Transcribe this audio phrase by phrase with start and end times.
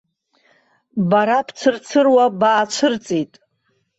[1.09, 3.33] Бара бцырцыруа баацәырҵит.